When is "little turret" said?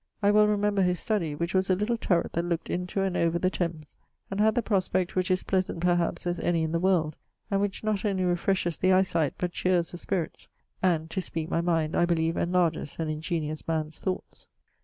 1.75-2.33